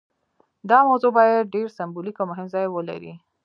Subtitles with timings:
[0.69, 3.13] دا موضوع باید ډیر سمبولیک او مهم ځای ولري.